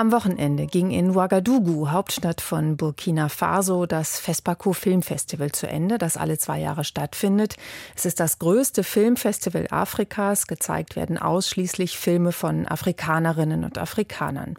Am 0.00 0.12
Wochenende 0.12 0.64
ging 0.64 0.92
in 0.92 1.10
Ouagadougou, 1.10 1.90
Hauptstadt 1.90 2.40
von 2.40 2.78
Burkina 2.78 3.28
Faso, 3.28 3.84
das 3.84 4.18
FESPACO 4.18 4.72
Filmfestival 4.72 5.52
zu 5.52 5.66
Ende, 5.68 5.98
das 5.98 6.16
alle 6.16 6.38
zwei 6.38 6.58
Jahre 6.58 6.84
stattfindet. 6.84 7.56
Es 7.94 8.06
ist 8.06 8.18
das 8.18 8.38
größte 8.38 8.82
Filmfestival 8.82 9.66
Afrikas. 9.68 10.46
Gezeigt 10.46 10.96
werden 10.96 11.18
ausschließlich 11.18 11.98
Filme 11.98 12.32
von 12.32 12.66
Afrikanerinnen 12.66 13.62
und 13.62 13.76
Afrikanern. 13.76 14.56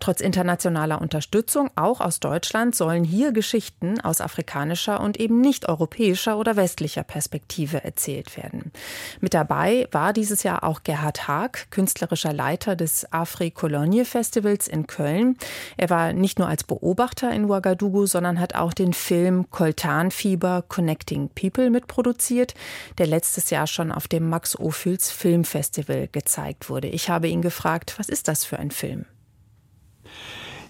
Trotz 0.00 0.22
internationaler 0.22 1.02
Unterstützung, 1.02 1.68
auch 1.76 2.00
aus 2.00 2.18
Deutschland, 2.18 2.74
sollen 2.74 3.04
hier 3.04 3.32
Geschichten 3.32 4.00
aus 4.00 4.22
afrikanischer 4.22 5.00
und 5.00 5.20
eben 5.20 5.42
nicht 5.42 5.68
europäischer 5.68 6.38
oder 6.38 6.56
westlicher 6.56 7.02
Perspektive 7.02 7.84
erzählt 7.84 8.38
werden. 8.38 8.72
Mit 9.20 9.34
dabei 9.34 9.86
war 9.92 10.14
dieses 10.14 10.44
Jahr 10.44 10.64
auch 10.64 10.82
Gerhard 10.82 11.28
Haag, 11.28 11.70
künstlerischer 11.70 12.32
Leiter 12.32 12.74
des 12.74 13.12
Afri-Cologne 13.12 14.06
Festivals 14.06 14.66
in 14.78 14.86
Köln. 14.86 15.36
Er 15.76 15.90
war 15.90 16.12
nicht 16.12 16.38
nur 16.38 16.48
als 16.48 16.64
Beobachter 16.64 17.30
in 17.32 17.46
Ouagadougou, 17.46 18.06
sondern 18.06 18.40
hat 18.40 18.54
auch 18.54 18.72
den 18.72 18.92
Film 18.92 19.50
Koltanfieber 19.50 20.64
Connecting 20.68 21.30
People 21.34 21.70
mitproduziert, 21.70 22.54
der 22.98 23.06
letztes 23.06 23.50
Jahr 23.50 23.66
schon 23.66 23.92
auf 23.92 24.08
dem 24.08 24.28
Max 24.28 24.58
Ophüls 24.58 25.10
Filmfestival 25.10 26.08
gezeigt 26.12 26.70
wurde. 26.70 26.88
Ich 26.88 27.10
habe 27.10 27.28
ihn 27.28 27.42
gefragt, 27.42 27.94
was 27.98 28.08
ist 28.08 28.28
das 28.28 28.44
für 28.44 28.58
ein 28.58 28.70
Film? 28.70 29.04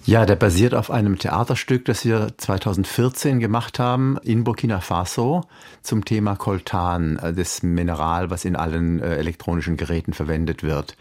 Ja, 0.09 0.25
der 0.25 0.37
basiert 0.37 0.75
auf 0.75 0.91
einem 0.91 1.19
Theaterstück, 1.19 1.85
das 1.85 2.07
wir 2.07 2.29
2014 2.39 3.41
gemacht 3.41 3.79
haben 3.79 4.17
in 4.23 4.43
Burkina 4.43 4.81
Faso 4.81 5.43
zum 5.83 6.07
Thema 6.07 6.35
Coltan, 6.35 7.19
äh, 7.19 7.35
das 7.35 7.63
Mineral, 7.63 8.31
was 8.31 8.47
in 8.47 8.57
allen 8.57 9.03
äh, 9.03 9.17
elektronischen 9.17 9.77
Geräten 9.77 10.15
verwendet 10.15 10.63
wird. 10.63 10.97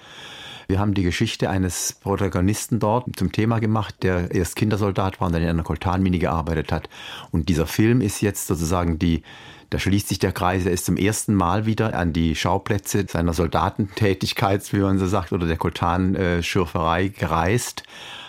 Wir 0.68 0.80
haben 0.80 0.94
die 0.94 1.04
Geschichte 1.04 1.50
eines 1.50 1.94
Protagonisten 1.94 2.80
dort 2.80 3.08
zum 3.16 3.32
Thema 3.32 3.60
gemacht, 3.60 3.96
der 4.04 4.32
erst 4.32 4.58
Kindersoldat 4.58 5.22
war 5.22 5.28
und 5.28 5.34
dann 5.34 5.42
in 5.42 5.50
einer 5.50 5.64
Koltanmine 5.64 6.20
gearbeitet 6.20 6.72
hat. 6.72 6.90
Und 7.32 7.48
dieser 7.48 7.66
Film 7.66 8.02
ist 8.02 8.22
jetzt 8.22 8.48
sozusagen 8.48 9.00
die 9.00 9.24
da 9.70 9.80
schließt 9.80 10.08
sich 10.08 10.20
der 10.20 10.32
Kreis. 10.32 10.66
Er 10.66 10.72
ist 10.72 10.86
zum 10.86 10.96
ersten 10.96 11.34
Mal 11.36 11.66
wieder 11.66 11.94
an 11.94 12.14
die 12.14 12.36
Schauplätze 12.36 13.06
seiner 13.08 13.34
Soldatentätigkeit, 13.34 14.72
wie 14.72 14.80
man 14.80 14.98
so 14.98 15.08
sagt, 15.08 15.34
oder 15.34 15.46
der 15.46 15.58
Koltanschürferei 15.58 17.10
gereist. 17.10 17.84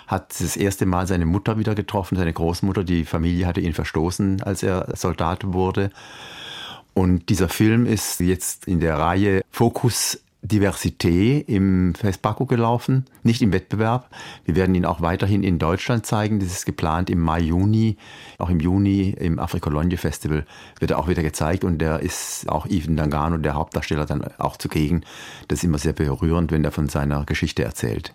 Hat 0.08 0.40
das 0.40 0.56
erste 0.56 0.86
Mal 0.86 1.06
seine 1.06 1.26
Mutter 1.26 1.58
wieder 1.58 1.74
getroffen, 1.74 2.16
seine 2.16 2.32
Großmutter. 2.32 2.82
Die 2.82 3.04
Familie 3.04 3.46
hatte 3.46 3.60
ihn 3.60 3.74
verstoßen, 3.74 4.42
als 4.42 4.62
er 4.62 4.96
Soldat 4.96 5.52
wurde. 5.52 5.90
Und 6.94 7.28
dieser 7.28 7.48
Film 7.48 7.86
ist 7.86 8.18
jetzt 8.18 8.66
in 8.66 8.80
der 8.80 8.98
Reihe 8.98 9.42
Fokus 9.52 10.20
Diversité 10.48 11.44
im 11.46 11.94
FESPACO 11.94 12.46
gelaufen, 12.46 13.04
nicht 13.22 13.42
im 13.42 13.52
Wettbewerb. 13.52 14.08
Wir 14.44 14.56
werden 14.56 14.74
ihn 14.74 14.84
auch 14.84 15.00
weiterhin 15.00 15.42
in 15.42 15.58
Deutschland 15.58 16.06
zeigen. 16.06 16.40
Das 16.40 16.48
ist 16.48 16.66
geplant 16.66 17.10
im 17.10 17.20
Mai, 17.20 17.40
Juni. 17.40 17.96
Auch 18.38 18.50
im 18.50 18.60
Juni 18.60 19.10
im 19.18 19.38
Afrikologne 19.38 19.96
Festival 19.96 20.46
wird 20.80 20.90
er 20.90 20.98
auch 20.98 21.08
wieder 21.08 21.22
gezeigt 21.22 21.64
und 21.64 21.78
der 21.78 22.00
ist 22.00 22.48
auch 22.48 22.66
Yves 22.66 22.88
Dangano, 22.88 23.36
der 23.36 23.54
Hauptdarsteller, 23.54 24.06
dann 24.06 24.24
auch 24.38 24.56
zugegen. 24.56 25.04
Das 25.48 25.58
ist 25.60 25.64
immer 25.64 25.78
sehr 25.78 25.92
berührend, 25.92 26.50
wenn 26.50 26.64
er 26.64 26.72
von 26.72 26.88
seiner 26.88 27.24
Geschichte 27.24 27.62
erzählt. 27.62 28.14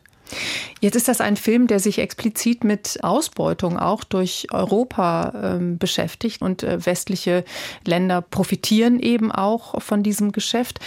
Jetzt 0.79 0.95
ist 0.95 1.07
das 1.07 1.21
ein 1.21 1.35
Film, 1.37 1.67
der 1.67 1.79
sich 1.79 1.99
explizit 1.99 2.63
mit 2.63 2.99
Ausbeutung 3.03 3.77
auch 3.77 4.03
durch 4.03 4.47
Europa 4.51 5.57
äh, 5.59 5.75
beschäftigt 5.75 6.41
und 6.41 6.63
äh, 6.63 6.85
westliche 6.85 7.43
Länder 7.85 8.21
profitieren 8.21 8.99
eben 8.99 9.31
auch 9.31 9.81
von 9.81 10.01
diesem 10.01 10.31
Geschäft. 10.31 10.79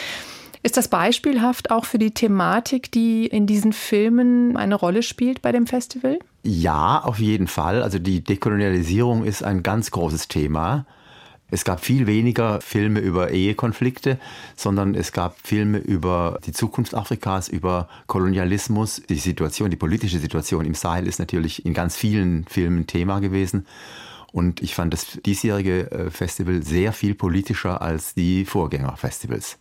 Ist 0.66 0.76
das 0.76 0.88
beispielhaft 0.88 1.70
auch 1.70 1.84
für 1.84 1.98
die 1.98 2.10
Thematik, 2.10 2.90
die 2.90 3.28
in 3.28 3.46
diesen 3.46 3.72
Filmen 3.72 4.56
eine 4.56 4.74
Rolle 4.74 5.04
spielt 5.04 5.40
bei 5.40 5.52
dem 5.52 5.68
Festival? 5.68 6.18
Ja, 6.42 7.02
auf 7.04 7.20
jeden 7.20 7.46
Fall. 7.46 7.84
Also 7.84 8.00
die 8.00 8.24
Dekolonialisierung 8.24 9.22
ist 9.22 9.44
ein 9.44 9.62
ganz 9.62 9.92
großes 9.92 10.26
Thema. 10.26 10.84
Es 11.52 11.64
gab 11.64 11.84
viel 11.84 12.08
weniger 12.08 12.60
Filme 12.62 12.98
über 12.98 13.30
Ehekonflikte, 13.30 14.18
sondern 14.56 14.96
es 14.96 15.12
gab 15.12 15.36
Filme 15.46 15.78
über 15.78 16.40
die 16.44 16.52
Zukunft 16.52 16.96
Afrikas, 16.96 17.48
über 17.48 17.88
Kolonialismus. 18.08 19.00
Die 19.08 19.18
Situation, 19.18 19.70
die 19.70 19.76
politische 19.76 20.18
Situation 20.18 20.64
im 20.64 20.74
Sahel 20.74 21.06
ist 21.06 21.20
natürlich 21.20 21.64
in 21.64 21.74
ganz 21.74 21.94
vielen 21.94 22.44
Filmen 22.48 22.88
Thema 22.88 23.20
gewesen. 23.20 23.68
Und 24.32 24.60
ich 24.60 24.74
fand 24.74 24.92
das 24.92 25.20
diesjährige 25.24 25.92
äh, 25.92 26.10
Festival 26.10 26.64
sehr 26.64 26.92
viel 26.92 27.14
politischer 27.14 27.80
als 27.80 28.14
die 28.14 28.44
Vorgängerfestivals. 28.44 29.58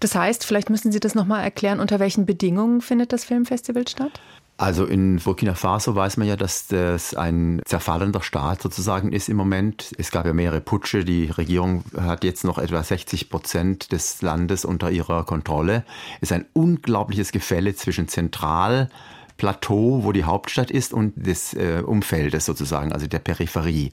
Das 0.00 0.14
heißt, 0.14 0.44
vielleicht 0.44 0.70
müssen 0.70 0.92
Sie 0.92 1.00
das 1.00 1.14
nochmal 1.14 1.42
erklären, 1.42 1.80
unter 1.80 2.00
welchen 2.00 2.26
Bedingungen 2.26 2.80
findet 2.80 3.12
das 3.12 3.24
Filmfestival 3.24 3.86
statt? 3.88 4.20
Also 4.56 4.84
in 4.84 5.16
Burkina 5.16 5.54
Faso 5.54 5.96
weiß 5.96 6.16
man 6.16 6.28
ja, 6.28 6.36
dass 6.36 6.68
das 6.68 7.14
ein 7.14 7.60
zerfallender 7.64 8.22
Staat 8.22 8.62
sozusagen 8.62 9.10
ist 9.10 9.28
im 9.28 9.36
Moment. 9.36 9.92
Es 9.98 10.12
gab 10.12 10.26
ja 10.26 10.32
mehrere 10.32 10.60
Putsche. 10.60 11.04
Die 11.04 11.26
Regierung 11.26 11.82
hat 12.00 12.22
jetzt 12.22 12.44
noch 12.44 12.58
etwa 12.58 12.80
60 12.80 13.30
Prozent 13.30 13.90
des 13.90 14.22
Landes 14.22 14.64
unter 14.64 14.92
ihrer 14.92 15.24
Kontrolle. 15.24 15.84
Es 16.20 16.30
ist 16.30 16.32
ein 16.32 16.46
unglaubliches 16.52 17.32
Gefälle 17.32 17.74
zwischen 17.74 18.06
Zentralplateau, 18.06 20.04
wo 20.04 20.12
die 20.12 20.24
Hauptstadt 20.24 20.70
ist, 20.70 20.94
und 20.94 21.14
des 21.16 21.54
äh, 21.54 21.82
Umfeldes 21.84 22.44
sozusagen, 22.44 22.92
also 22.92 23.08
der 23.08 23.18
Peripherie. 23.18 23.90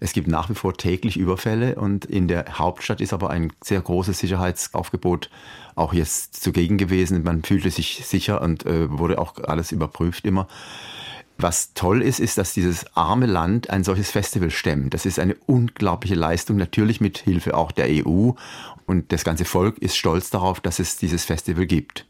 Es 0.00 0.12
gibt 0.12 0.28
nach 0.28 0.50
wie 0.50 0.54
vor 0.54 0.74
täglich 0.74 1.16
Überfälle 1.16 1.76
und 1.76 2.04
in 2.04 2.28
der 2.28 2.58
Hauptstadt 2.58 3.00
ist 3.00 3.12
aber 3.12 3.30
ein 3.30 3.52
sehr 3.62 3.80
großes 3.80 4.18
Sicherheitsaufgebot 4.18 5.30
auch 5.74 5.92
jetzt 5.92 6.42
zugegen 6.42 6.78
gewesen. 6.78 7.22
Man 7.22 7.42
fühlte 7.42 7.70
sich 7.70 8.02
sicher 8.04 8.40
und 8.40 8.66
äh, 8.66 8.90
wurde 8.90 9.18
auch 9.18 9.38
alles 9.44 9.72
überprüft 9.72 10.24
immer. 10.24 10.48
Was 11.38 11.74
toll 11.74 12.00
ist, 12.00 12.18
ist, 12.18 12.38
dass 12.38 12.54
dieses 12.54 12.96
arme 12.96 13.26
Land 13.26 13.68
ein 13.68 13.84
solches 13.84 14.10
Festival 14.10 14.50
stemmt. 14.50 14.94
Das 14.94 15.04
ist 15.04 15.18
eine 15.18 15.34
unglaubliche 15.46 16.14
Leistung, 16.14 16.56
natürlich 16.56 17.02
mit 17.02 17.18
Hilfe 17.18 17.54
auch 17.54 17.72
der 17.72 17.88
EU. 17.90 18.30
Und 18.86 19.12
das 19.12 19.22
ganze 19.22 19.44
Volk 19.44 19.76
ist 19.78 19.96
stolz 19.96 20.30
darauf, 20.30 20.60
dass 20.60 20.78
es 20.78 20.96
dieses 20.96 21.26
Festival 21.26 21.66
gibt. 21.66 22.06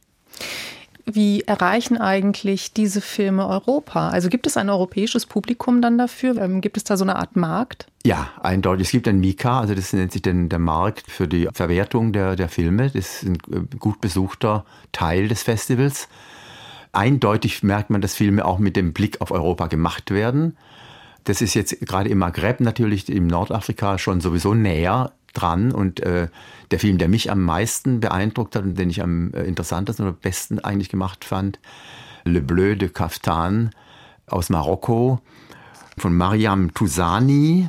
Wie 1.08 1.42
erreichen 1.42 1.98
eigentlich 1.98 2.72
diese 2.72 3.00
Filme 3.00 3.46
Europa? 3.46 4.08
Also 4.08 4.28
gibt 4.28 4.44
es 4.48 4.56
ein 4.56 4.68
europäisches 4.68 5.24
Publikum 5.24 5.80
dann 5.80 5.98
dafür? 5.98 6.36
Ähm, 6.36 6.60
gibt 6.60 6.76
es 6.76 6.82
da 6.82 6.96
so 6.96 7.04
eine 7.04 7.14
Art 7.14 7.36
Markt? 7.36 7.86
Ja, 8.04 8.30
eindeutig. 8.42 8.88
Es 8.88 8.90
gibt 8.90 9.06
ein 9.06 9.20
Mika, 9.20 9.60
also 9.60 9.76
das 9.76 9.92
nennt 9.92 10.10
sich 10.10 10.22
denn 10.22 10.48
der 10.48 10.58
Markt 10.58 11.08
für 11.08 11.28
die 11.28 11.48
Verwertung 11.52 12.12
der, 12.12 12.34
der 12.34 12.48
Filme. 12.48 12.90
Das 12.90 13.22
ist 13.22 13.22
ein 13.22 13.38
äh, 13.52 13.76
gut 13.78 14.00
besuchter 14.00 14.64
Teil 14.90 15.28
des 15.28 15.44
Festivals. 15.44 16.08
Eindeutig 16.90 17.62
merkt 17.62 17.90
man, 17.90 18.00
dass 18.00 18.16
Filme 18.16 18.44
auch 18.44 18.58
mit 18.58 18.74
dem 18.74 18.92
Blick 18.92 19.20
auf 19.20 19.30
Europa 19.30 19.68
gemacht 19.68 20.10
werden. 20.10 20.56
Das 21.22 21.40
ist 21.40 21.54
jetzt 21.54 21.78
gerade 21.86 22.08
im 22.08 22.18
Maghreb 22.18 22.60
natürlich, 22.60 23.08
im 23.08 23.28
Nordafrika 23.28 23.98
schon 23.98 24.20
sowieso 24.20 24.54
näher 24.54 25.12
dran 25.36 25.72
und 25.72 26.00
äh, 26.00 26.28
der 26.70 26.78
Film, 26.78 26.98
der 26.98 27.08
mich 27.08 27.30
am 27.30 27.42
meisten 27.42 28.00
beeindruckt 28.00 28.56
hat 28.56 28.64
und 28.64 28.78
den 28.78 28.90
ich 28.90 29.02
am 29.02 29.32
äh, 29.32 29.42
interessantesten 29.42 30.06
oder 30.06 30.16
besten 30.16 30.58
eigentlich 30.58 30.88
gemacht 30.88 31.24
fand, 31.24 31.58
Le 32.24 32.40
Bleu 32.40 32.74
de 32.74 32.88
Kaftan 32.88 33.70
aus 34.26 34.50
Marokko 34.50 35.20
von 35.96 36.16
Mariam 36.16 36.74
Tousani. 36.74 37.68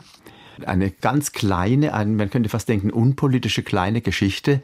Eine 0.66 0.90
ganz 0.90 1.34
kleine, 1.34 1.94
ein, 1.94 2.16
man 2.16 2.32
könnte 2.32 2.50
fast 2.50 2.68
denken, 2.68 2.90
unpolitische 2.90 3.62
kleine 3.62 4.02
Geschichte, 4.02 4.64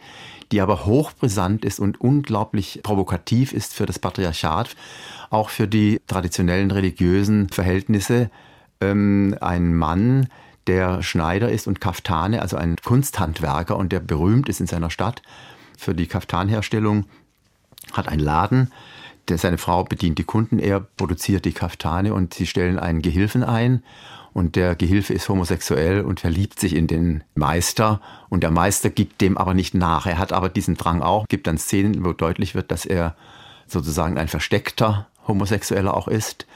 die 0.52 0.60
aber 0.60 0.86
hochbrisant 0.86 1.64
ist 1.66 1.80
und 1.80 2.02
unglaublich 2.02 2.82
provokativ 2.82 3.54
ist 3.54 3.76
für 3.76 3.86
das 3.86 4.00
Patriarchat, 4.00 4.76
auch 5.30 5.50
für 5.50 5.68
die 5.68 6.02
traditionellen 6.08 6.72
religiösen 6.72 7.50
Verhältnisse. 7.50 8.32
Ähm, 8.82 9.36
ein 9.40 9.76
Mann, 9.76 10.28
der 10.68 11.04
Schneider 11.04 11.50
ist 11.50 11.68
und 11.68 11.82
Kaftane, 11.82 12.42
also 12.42 12.58
ein 12.58 12.76
Kunsthandwerker 12.84 13.78
und 13.78 13.92
der 13.92 14.00
berühmt 14.00 14.50
ist 14.50 14.60
in 14.60 14.68
seiner 14.68 14.90
Stadt 14.90 15.22
für 15.78 15.94
die 15.94 16.08
Kaftanherstellung, 16.08 17.06
hat 17.92 18.08
einen 18.08 18.22
Laden. 18.22 18.72
Der, 19.28 19.38
seine 19.38 19.58
Frau 19.58 19.84
bedient 19.84 20.18
die 20.18 20.24
Kunden, 20.24 20.60
er 20.60 20.80
produziert 20.82 21.46
die 21.46 21.54
Kaftane 21.54 22.14
und 22.14 22.34
sie 22.34 22.48
stellen 22.48 22.80
einen 22.80 23.02
Gehilfen 23.02 23.44
ein. 23.44 23.84
Und 24.34 24.56
der 24.56 24.76
Gehilfe 24.76 25.14
ist 25.14 25.30
homosexuell 25.30 26.02
und 26.02 26.20
verliebt 26.20 26.60
sich 26.60 26.76
in 26.76 26.88
den 26.88 27.24
Meister. 27.36 28.02
Und 28.30 28.42
der 28.42 28.50
Meister 28.50 28.90
gibt 28.90 29.22
dem 29.22 29.38
aber 29.38 29.54
nicht 29.54 29.76
nach. 29.76 30.08
Er 30.08 30.18
hat 30.18 30.34
aber 30.34 30.50
diesen 30.50 30.76
Drang 30.76 31.04
auch. 31.04 31.28
Gibt 31.28 31.46
dann 31.46 31.60
Szenen, 31.60 32.04
wo 32.04 32.14
deutlich 32.14 32.56
wird, 32.56 32.72
dass 32.72 32.86
er 32.86 33.16
sozusagen 33.68 34.18
ein 34.18 34.28
versteckter 34.28 35.08
Homosexueller 35.28 35.94
auch 35.94 36.08
ist. 36.08 36.48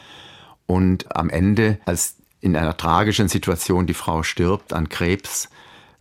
Und 0.65 1.15
am 1.15 1.29
Ende, 1.29 1.77
als 1.85 2.17
in 2.41 2.55
einer 2.55 2.77
tragischen 2.77 3.27
Situation, 3.27 3.87
die 3.87 3.93
Frau 3.93 4.23
stirbt 4.23 4.73
an 4.73 4.89
Krebs, 4.89 5.49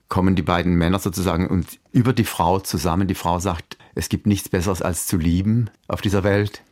kommen 0.09 0.37
die 0.37 0.43
beiden 0.43 0.75
Männer 0.75 0.99
sozusagen 0.99 1.49
und 1.49 1.79
über 1.93 2.13
die 2.13 2.25
Frau 2.25 2.61
zusammen. 2.61 3.09
Die 3.09 3.15
Frau 3.15 3.39
sagt, 3.39 3.77
es 3.95 4.09
gibt 4.09 4.27
nichts 4.27 4.49
Besseres 4.49 4.83
als 4.83 5.07
zu 5.07 5.17
lieben 5.17 5.71
auf 5.89 6.01
dieser 6.01 6.23
Welt 6.23 6.63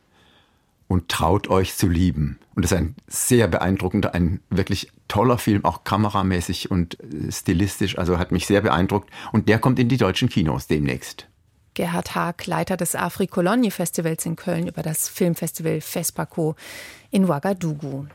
und 0.87 1.09
traut 1.09 1.49
euch 1.49 1.75
zu 1.75 1.87
lieben. 1.87 2.39
Und 2.53 2.63
das 2.63 2.71
ist 2.71 2.77
ein 2.77 2.95
sehr 3.07 3.47
beeindruckender, 3.47 4.13
ein 4.13 4.39
wirklich 4.49 4.91
toller 5.07 5.37
Film, 5.37 5.65
auch 5.65 5.83
kameramäßig 5.83 6.71
und 6.71 6.97
stilistisch, 7.29 7.97
also 7.97 8.17
hat 8.17 8.31
mich 8.31 8.45
sehr 8.45 8.61
beeindruckt. 8.61 9.09
Und 9.31 9.49
der 9.49 9.59
kommt 9.59 9.79
in 9.79 9.89
die 9.89 9.97
deutschen 9.97 10.29
Kinos 10.29 10.67
demnächst. 10.67 11.27
Gerhard 11.73 12.15
Haag, 12.15 12.45
Leiter 12.45 12.77
des 12.77 12.95
Afri 12.95 13.27
Cologne 13.27 13.69
Festivals 13.69 14.25
in 14.25 14.37
Köln, 14.37 14.67
über 14.67 14.81
das 14.81 15.09
Filmfestival 15.09 15.81
FESPACO 15.81 16.55
in 17.11 17.25
Ouagadougou. 17.25 18.07